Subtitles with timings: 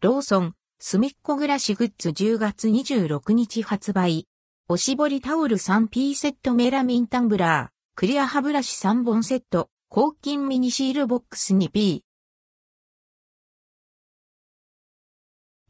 [0.00, 4.28] ローソン、すみっこ暮らしグッズ10月26日発売。
[4.68, 12.02] おしぼりタオル 3P セットメラミンタンブラー、クリア歯ブラシ3本セット、抗菌ミニシールボックス 2P。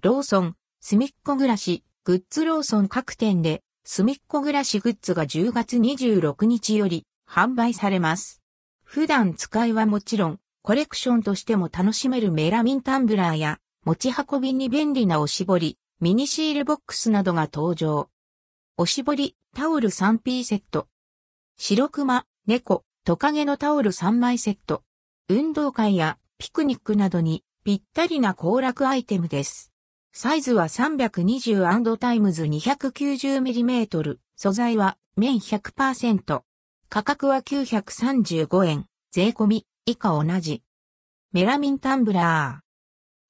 [0.02, 8.42] ローソン、すみっこ暮らし、グッズローソン各店で、すみっこ暮らしグッズが10月26日より販売されます。
[8.84, 18.10] 普段使いはもちろん、コレクションとしても楽しめるメラミンタンブラーや、持ち運びに便利なおしぼり、ミニシールボックスなどが登場。
[18.76, 20.88] おしぼり、タオル 3P セット。
[21.56, 24.82] 白熊、猫、トカゲのタオル3枚セット。
[25.28, 29.72] 運動会やピクニックなどにぴったりな行楽アイテムです。
[30.12, 34.16] サイズは 320& times 290mm。
[34.36, 36.42] 素材は綿100%。
[36.88, 38.86] 価格は935円。
[39.10, 40.62] 税込み以下同じ。
[41.32, 42.67] メラミンタンブラー。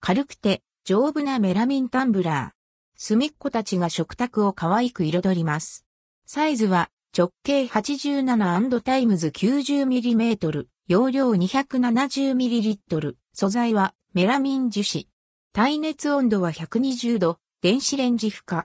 [0.01, 2.59] 軽くて丈夫なメラミンタンブラー。
[2.97, 5.85] 隅っこたちが食卓を可愛く彩ります。
[6.27, 10.67] サイズは直径 87& times 90mm。
[10.89, 13.15] 容量 270ml。
[13.33, 15.07] 素材はメラミン樹脂。
[15.53, 18.63] 耐熱温度は120度、電子レンジ不可。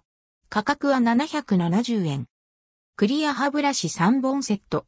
[0.50, 2.28] 価格は770円。
[2.96, 4.86] クリア歯ブラシ3本セット。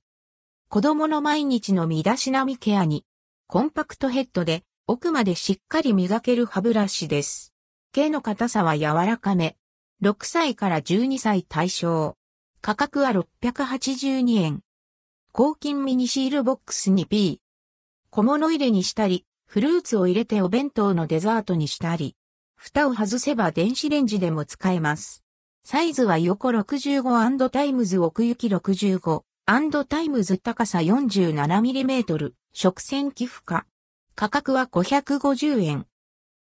[0.69, 3.03] 子供の毎日の身だしなみケアに、
[3.47, 7.55] コンパクトヘッドで奥までしっかり磨ける歯ブラシです。
[7.91, 9.57] 毛の硬さは柔らかめ。
[10.03, 12.15] 6歳から12歳対象。
[12.61, 14.61] 価格は682円。
[15.31, 17.41] 抗菌ミニシールボックスに P。
[18.11, 22.15] 小物入れにしたり、フルーツを入れてお弁当のデザートにしたり、
[22.55, 25.23] 蓋を外せば電子レンジでも使えます。
[25.63, 29.23] サイズは横 65& times 奥行き65
[29.87, 33.61] タイムズ高さ 47mm 食洗機負荷。
[34.17, 35.87] 価格は550円。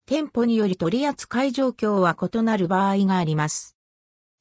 [0.07, 3.77] 店舗により取扱い状況は異なる場合があります。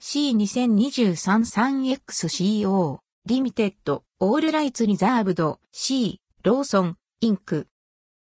[0.02, 7.66] C2023-3XCO リミテッドオールライツリザーブド C ローソンインク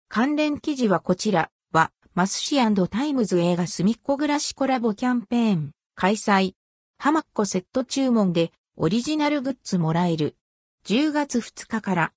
[0.09, 2.57] 関連記事はこちらは、マスシ
[2.89, 6.55] タイムズ映画すみっこ暮らしコラボキャンペーン、開催。
[6.97, 10.35] ハマッコセット注文でオリジナルグッズもらえる。
[10.85, 12.09] 10月2日から